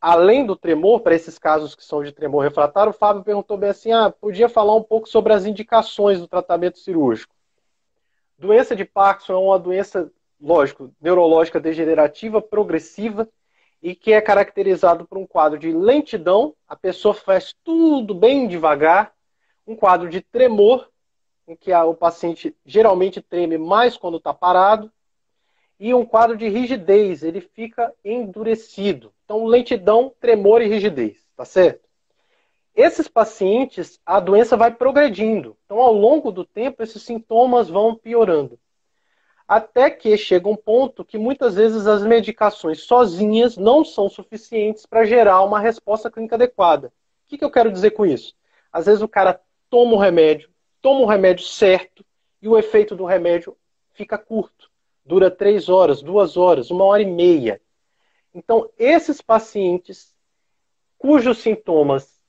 além 0.00 0.44
do 0.44 0.56
tremor, 0.56 1.00
para 1.00 1.14
esses 1.14 1.38
casos 1.38 1.74
que 1.74 1.84
são 1.84 2.02
de 2.02 2.12
tremor 2.12 2.42
refratário, 2.42 2.90
o 2.90 2.94
Fábio 2.94 3.24
perguntou 3.24 3.56
bem 3.56 3.70
assim: 3.70 3.92
ah, 3.92 4.10
podia 4.10 4.48
falar 4.48 4.74
um 4.74 4.82
pouco 4.82 5.08
sobre 5.08 5.32
as 5.32 5.46
indicações 5.46 6.20
do 6.20 6.28
tratamento 6.28 6.78
cirúrgico. 6.78 7.34
Doença 8.38 8.76
de 8.76 8.84
Parkinson 8.84 9.32
é 9.32 9.38
uma 9.38 9.58
doença, 9.58 10.12
lógico, 10.40 10.92
neurológica 11.00 11.58
degenerativa, 11.58 12.42
progressiva, 12.42 13.28
e 13.82 13.94
que 13.94 14.12
é 14.12 14.20
caracterizado 14.20 15.06
por 15.06 15.16
um 15.18 15.26
quadro 15.26 15.58
de 15.58 15.72
lentidão, 15.72 16.54
a 16.68 16.76
pessoa 16.76 17.14
faz 17.14 17.54
tudo 17.64 18.14
bem 18.14 18.48
devagar, 18.48 19.14
um 19.66 19.76
quadro 19.76 20.08
de 20.08 20.20
tremor, 20.20 20.88
em 21.48 21.56
que 21.56 21.72
o 21.72 21.94
paciente 21.94 22.54
geralmente 22.64 23.20
treme 23.22 23.56
mais 23.56 23.96
quando 23.96 24.18
está 24.18 24.34
parado, 24.34 24.90
e 25.78 25.94
um 25.94 26.04
quadro 26.04 26.36
de 26.36 26.48
rigidez, 26.48 27.22
ele 27.22 27.40
fica 27.40 27.94
endurecido. 28.04 29.12
Então, 29.26 29.44
lentidão, 29.44 30.14
tremor 30.20 30.62
e 30.62 30.68
rigidez, 30.68 31.18
tá 31.36 31.44
certo? 31.44 31.86
Esses 32.76 33.08
pacientes, 33.08 34.00
a 34.06 34.20
doença 34.20 34.56
vai 34.56 34.72
progredindo. 34.72 35.56
Então, 35.64 35.80
ao 35.80 35.92
longo 35.92 36.30
do 36.30 36.44
tempo, 36.44 36.80
esses 36.80 37.02
sintomas 37.02 37.68
vão 37.68 37.96
piorando. 37.96 38.56
Até 39.48 39.90
que 39.90 40.16
chega 40.16 40.48
um 40.48 40.54
ponto 40.54 41.04
que 41.04 41.18
muitas 41.18 41.56
vezes 41.56 41.88
as 41.88 42.04
medicações 42.04 42.82
sozinhas 42.84 43.56
não 43.56 43.84
são 43.84 44.08
suficientes 44.08 44.86
para 44.86 45.04
gerar 45.04 45.42
uma 45.42 45.58
resposta 45.58 46.08
clínica 46.08 46.36
adequada. 46.36 46.88
O 46.88 47.28
que, 47.28 47.36
que 47.36 47.44
eu 47.44 47.50
quero 47.50 47.72
dizer 47.72 47.90
com 47.90 48.06
isso? 48.06 48.32
Às 48.72 48.86
vezes 48.86 49.02
o 49.02 49.08
cara 49.08 49.40
toma 49.68 49.94
o 49.94 49.98
remédio, 49.98 50.48
toma 50.80 51.00
o 51.00 51.06
remédio 51.06 51.44
certo 51.44 52.04
e 52.40 52.48
o 52.48 52.56
efeito 52.56 52.94
do 52.94 53.04
remédio 53.04 53.56
fica 53.92 54.16
curto 54.16 54.70
dura 55.06 55.30
três 55.30 55.68
horas, 55.68 56.02
duas 56.02 56.36
horas, 56.36 56.70
uma 56.70 56.84
hora 56.84 57.00
e 57.00 57.06
meia. 57.06 57.60
Então, 58.36 58.68
esses 58.78 59.22
pacientes 59.22 60.14
cujos 60.98 61.38
sintomas 61.38 62.20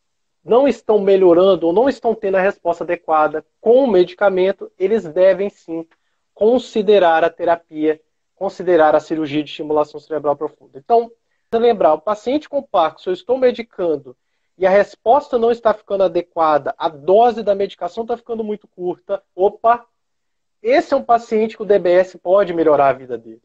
não 0.42 0.66
estão 0.66 1.00
melhorando 1.00 1.68
ou 1.68 1.74
não 1.74 1.90
estão 1.90 2.16
tendo 2.16 2.36
a 2.36 2.42
resposta 2.42 2.86
adequada 2.86 3.46
com 3.60 3.84
o 3.84 3.92
medicamento, 3.92 4.72
eles 4.80 5.04
devem 5.04 5.50
sim 5.50 5.86
considerar 6.34 7.26
a 7.26 7.30
terapia, 7.30 8.00
considerar 8.36 8.96
a 8.96 9.02
cirurgia 9.02 9.44
de 9.44 9.50
estimulação 9.50 10.00
cerebral 10.00 10.38
profunda. 10.38 10.80
Então, 10.80 11.12
lembrar, 11.52 11.96
o 11.96 12.00
paciente 12.00 12.48
com 12.48 12.64
Parkinson, 12.64 13.10
eu 13.10 13.14
estou 13.14 13.38
medicando 13.38 14.16
e 14.58 14.66
a 14.66 14.70
resposta 14.70 15.38
não 15.38 15.52
está 15.52 15.74
ficando 15.74 16.06
adequada, 16.06 16.74
a 16.78 16.88
dose 16.88 17.44
da 17.44 17.54
medicação 17.54 18.06
está 18.06 18.16
ficando 18.16 18.46
muito 18.46 18.66
curta, 18.66 19.22
opa, 19.36 19.86
esse 20.64 20.94
é 20.94 20.98
um 20.98 21.04
paciente 21.04 21.58
que 21.58 21.64
o 21.64 21.66
DBS 21.66 22.16
pode 22.16 22.54
melhorar 22.54 22.90
a 22.92 22.94
vida 22.94 23.18
dele. 23.18 23.42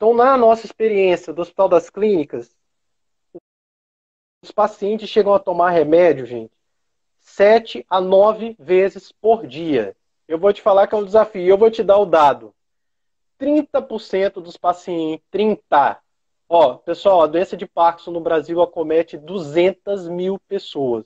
Então, 0.00 0.14
na 0.14 0.34
nossa 0.34 0.64
experiência 0.64 1.30
do 1.30 1.42
Hospital 1.42 1.68
das 1.68 1.90
Clínicas, 1.90 2.56
os 4.42 4.50
pacientes 4.50 5.10
chegam 5.10 5.34
a 5.34 5.38
tomar 5.38 5.72
remédio, 5.72 6.24
gente, 6.24 6.54
sete 7.18 7.84
a 7.86 8.00
nove 8.00 8.56
vezes 8.58 9.12
por 9.12 9.46
dia. 9.46 9.94
Eu 10.26 10.38
vou 10.38 10.54
te 10.54 10.62
falar 10.62 10.86
que 10.86 10.94
é 10.94 10.98
um 10.98 11.04
desafio. 11.04 11.46
Eu 11.46 11.58
vou 11.58 11.70
te 11.70 11.82
dar 11.82 11.98
o 11.98 12.06
dado. 12.06 12.54
30% 13.38 14.40
dos 14.40 14.56
pacientes, 14.56 15.22
30. 15.30 16.00
Ó, 16.48 16.76
pessoal, 16.76 17.20
a 17.20 17.26
doença 17.26 17.54
de 17.54 17.66
Parkinson 17.66 18.12
no 18.12 18.22
Brasil 18.22 18.62
acomete 18.62 19.18
200 19.18 20.08
mil 20.08 20.38
pessoas, 20.48 21.04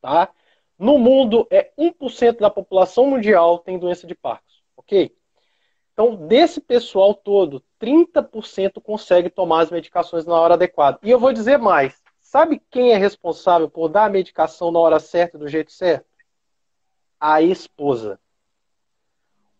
tá? 0.00 0.32
No 0.78 0.96
mundo, 0.96 1.46
é 1.50 1.70
1% 1.76 2.38
da 2.38 2.48
população 2.48 3.10
mundial 3.10 3.58
tem 3.58 3.78
doença 3.78 4.06
de 4.06 4.14
Parkinson. 4.14 4.62
Ok? 4.74 5.14
Então, 5.92 6.16
desse 6.16 6.62
pessoal 6.62 7.14
todo, 7.14 7.62
30% 7.82 8.80
consegue 8.80 9.28
tomar 9.28 9.62
as 9.62 9.70
medicações 9.70 10.24
na 10.24 10.38
hora 10.38 10.54
adequada. 10.54 11.00
E 11.02 11.10
eu 11.10 11.18
vou 11.18 11.32
dizer 11.32 11.58
mais: 11.58 12.00
sabe 12.20 12.62
quem 12.70 12.92
é 12.92 12.96
responsável 12.96 13.68
por 13.68 13.88
dar 13.88 14.04
a 14.04 14.10
medicação 14.10 14.70
na 14.70 14.78
hora 14.78 15.00
certa, 15.00 15.36
do 15.36 15.48
jeito 15.48 15.72
certo? 15.72 16.06
A 17.18 17.42
esposa. 17.42 18.20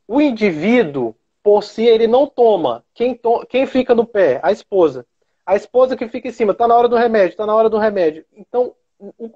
O 0.07 0.21
indivíduo, 0.21 1.17
por 1.43 1.65
si, 1.65 1.83
ele 1.83 2.07
não 2.07 2.27
toma. 2.27 2.85
Quem, 2.95 3.15
to... 3.15 3.45
quem 3.47 3.67
fica 3.67 3.95
no 3.95 4.07
pé? 4.07 4.41
A 4.43 4.53
esposa. 4.53 5.05
A 5.45 5.57
esposa 5.57 5.97
que 5.97 6.07
fica 6.07 6.29
em 6.29 6.33
cima, 6.33 6.53
está 6.53 6.69
na 6.69 6.77
hora 6.77 6.89
do 6.89 6.97
remédio, 6.97 7.31
está 7.31 7.45
na 7.45 7.55
hora 7.55 7.69
do 7.69 7.79
remédio. 7.79 8.25
Então, 8.33 8.75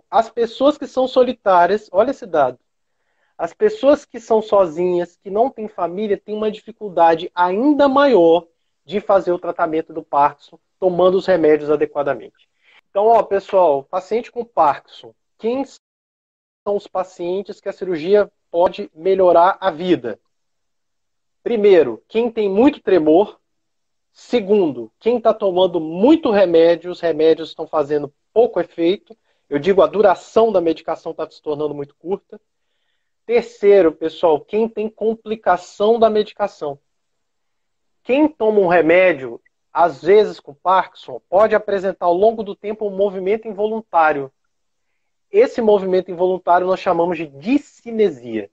as 0.09 0.31
pessoas 0.31 0.79
que 0.79 0.87
são 0.87 1.09
solitárias, 1.09 1.89
olha 1.91 2.13
esse 2.13 2.25
dado, 2.25 2.59
as 3.37 3.53
pessoas 3.53 4.05
que 4.05 4.21
são 4.21 4.41
sozinhas, 4.41 5.19
que 5.23 5.29
não 5.29 5.51
têm 5.51 5.67
família, 5.67 6.17
têm 6.17 6.37
uma 6.37 6.51
dificuldade 6.51 7.31
ainda 7.35 7.89
maior 7.89 8.47
de 8.87 9.01
fazer 9.01 9.33
o 9.33 9.39
tratamento 9.39 9.93
do 9.93 10.03
Parkinson 10.03 10.59
tomando 10.79 11.17
os 11.17 11.27
remédios 11.27 11.71
adequadamente. 11.71 12.49
Então, 12.89 13.07
ó, 13.07 13.23
pessoal, 13.23 13.83
paciente 13.83 14.31
com 14.31 14.45
Parkinson, 14.45 15.13
quem 15.37 15.65
são 15.65 16.77
os 16.77 16.87
pacientes 16.87 17.61
que 17.61 17.69
a 17.69 17.73
cirurgia 17.73 18.31
pode 18.51 18.91
melhorar 18.95 19.59
a 19.61 19.71
vida? 19.71 20.21
Primeiro, 21.43 22.03
quem 22.09 22.31
tem 22.31 22.49
muito 22.49 22.81
tremor. 22.81 23.39
Segundo, 24.13 24.91
quem 24.99 25.19
está 25.19 25.35
tomando 25.35 25.79
muito 25.79 26.31
remédio, 26.31 26.91
os 26.91 27.01
remédios 27.01 27.51
estão 27.51 27.67
fazendo 27.67 28.13
pouco 28.33 28.59
efeito. 28.59 29.17
Eu 29.49 29.59
digo, 29.59 29.83
a 29.83 29.87
duração 29.87 30.51
da 30.51 30.61
medicação 30.61 31.13
está 31.13 31.29
se 31.29 31.43
tornando 31.43 31.75
muito 31.75 31.95
curta. 31.97 32.41
Terceiro, 33.27 33.93
pessoal, 33.93 34.41
quem 34.41 34.69
tem 34.69 34.89
complicação 34.89 35.99
da 35.99 36.09
medicação. 36.09 36.79
Quem 38.07 38.29
toma 38.29 38.61
um 38.61 38.69
remédio, 38.69 39.41
às 39.73 40.01
vezes 40.01 40.39
com 40.39 40.55
Parkinson, 40.55 41.21
pode 41.29 41.57
apresentar 41.57 42.07
ao 42.07 42.15
longo 42.15 42.45
do 42.45 42.55
tempo 42.55 42.87
um 42.87 42.97
movimento 42.97 43.49
involuntário. 43.49 44.31
Esse 45.29 45.61
movimento 45.61 46.09
involuntário 46.09 46.69
nós 46.69 46.79
chamamos 46.79 47.19
de 47.19 47.27
discinesia. 47.27 48.49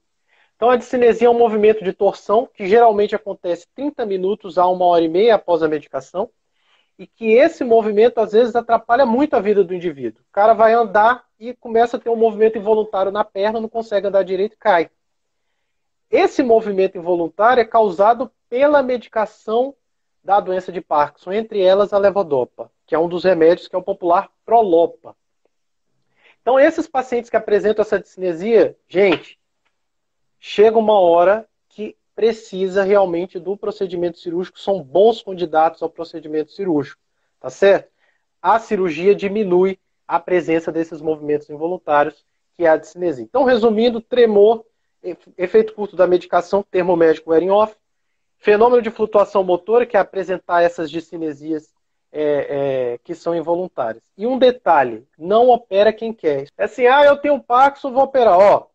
Então, 0.56 0.72
a 0.72 0.76
discinesia 0.76 1.28
é 1.28 1.30
um 1.30 1.38
movimento 1.38 1.84
de 1.84 1.94
torção 1.94 2.50
que 2.52 2.66
geralmente 2.66 3.16
acontece 3.16 3.68
30 3.76 4.08
minutos 4.08 4.58
a 4.58 4.68
uma 4.68 4.86
hora 4.86 5.04
e 5.04 5.08
meia 5.08 5.36
após 5.36 5.62
a 5.62 5.68
medicação 5.68 6.32
e 6.98 7.06
que 7.06 7.34
esse 7.34 7.64
movimento 7.64 8.18
às 8.18 8.32
vezes 8.32 8.56
atrapalha 8.56 9.06
muito 9.06 9.36
a 9.36 9.40
vida 9.40 9.64
do 9.64 9.76
indivíduo. 9.76 10.24
O 10.24 10.34
cara 10.34 10.56
vai 10.56 10.74
andar 10.74 11.26
e 11.40 11.54
começa 11.54 11.98
a 11.98 12.00
ter 12.00 12.10
um 12.10 12.16
movimento 12.16 12.58
involuntário 12.58 13.12
na 13.12 13.24
perna, 13.24 13.62
não 13.62 13.70
consegue 13.70 14.08
andar 14.08 14.24
direito 14.24 14.54
e 14.54 14.58
cai. 14.58 14.90
Esse 16.10 16.42
movimento 16.42 16.98
involuntário 16.98 17.62
é 17.62 17.66
causado 17.66 18.32
pela 18.54 18.84
medicação 18.84 19.74
da 20.24 20.40
doença 20.40 20.72
de 20.72 20.80
Parkinson, 20.80 21.32
entre 21.34 21.60
elas 21.60 21.92
a 21.92 21.98
levodopa, 21.98 22.70
que 22.86 22.94
é 22.94 23.00
um 23.00 23.10
dos 23.10 23.24
remédios 23.24 23.68
que 23.68 23.76
é 23.76 23.80
o 23.80 23.82
popular 23.82 24.30
Prolopa. 24.46 25.16
Então, 26.40 26.60
esses 26.60 26.86
pacientes 26.86 27.32
que 27.32 27.36
apresentam 27.36 27.82
essa 27.82 28.00
discinesia, 28.00 28.78
gente, 28.88 29.40
chega 30.40 30.78
uma 30.78 31.00
hora 31.00 31.50
que 31.68 31.98
precisa 32.14 32.84
realmente 32.84 33.40
do 33.40 33.58
procedimento 33.58 34.20
cirúrgico, 34.20 34.60
são 34.60 34.84
bons 34.84 35.24
candidatos 35.24 35.82
ao 35.82 35.90
procedimento 35.90 36.52
cirúrgico, 36.52 37.02
tá 37.40 37.50
certo? 37.50 37.92
A 38.40 38.60
cirurgia 38.60 39.16
diminui 39.16 39.80
a 40.08 40.20
presença 40.20 40.72
desses 40.72 41.02
movimentos 41.02 41.50
involuntários, 41.50 42.24
que 42.56 42.66
é 42.66 42.70
a 42.70 42.78
discinesia. 42.78 43.24
Então, 43.24 43.46
resumindo, 43.46 44.00
tremor, 44.00 44.64
efeito 45.36 45.74
curto 45.74 45.96
da 45.96 46.06
medicação, 46.06 46.62
termo 46.62 46.96
médico 46.96 47.32
wearing 47.32 47.50
off, 47.50 47.76
fenômeno 48.44 48.82
de 48.82 48.92
flutuação 48.92 49.42
motora, 49.42 49.86
que 49.86 49.96
é 49.96 50.00
apresentar 50.02 50.62
essas 50.62 50.92
discinesias 50.92 51.74
é, 52.12 52.92
é, 52.92 52.98
que 52.98 53.16
são 53.16 53.34
involuntárias. 53.34 54.04
E 54.18 54.28
um 54.28 54.38
detalhe, 54.38 55.08
não 55.18 55.48
opera 55.48 55.94
quem 55.94 56.14
quer. 56.14 56.48
É 56.58 56.66
assim, 56.66 56.86
ah, 56.86 57.06
eu 57.06 57.16
tenho 57.16 57.42
Parkinson, 57.42 57.94
vou 57.94 58.04
operar. 58.04 58.38
Ó, 58.38 58.68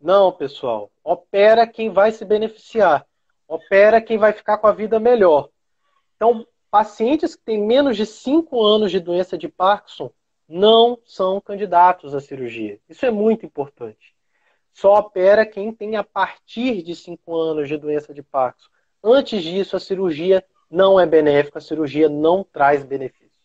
não, 0.00 0.30
pessoal. 0.30 0.92
Opera 1.02 1.66
quem 1.66 1.90
vai 1.90 2.12
se 2.12 2.24
beneficiar. 2.24 3.04
Opera 3.48 4.00
quem 4.00 4.16
vai 4.16 4.32
ficar 4.32 4.58
com 4.58 4.68
a 4.68 4.72
vida 4.72 5.00
melhor. 5.00 5.48
Então, 6.14 6.46
pacientes 6.70 7.34
que 7.34 7.42
têm 7.42 7.60
menos 7.60 7.96
de 7.96 8.06
5 8.06 8.64
anos 8.64 8.92
de 8.92 9.00
doença 9.00 9.36
de 9.36 9.48
Parkinson 9.48 10.12
não 10.48 10.96
são 11.04 11.40
candidatos 11.40 12.14
à 12.14 12.20
cirurgia. 12.20 12.78
Isso 12.88 13.04
é 13.04 13.10
muito 13.10 13.44
importante. 13.44 14.15
Só 14.76 14.98
opera 14.98 15.46
quem 15.46 15.72
tem 15.72 15.96
a 15.96 16.04
partir 16.04 16.82
de 16.82 16.94
5 16.94 17.34
anos 17.34 17.66
de 17.66 17.78
doença 17.78 18.12
de 18.12 18.22
Parkinson. 18.22 18.68
Antes 19.02 19.42
disso, 19.42 19.74
a 19.74 19.80
cirurgia 19.80 20.44
não 20.70 21.00
é 21.00 21.06
benéfica, 21.06 21.58
a 21.58 21.62
cirurgia 21.62 22.10
não 22.10 22.44
traz 22.44 22.84
benefício. 22.84 23.40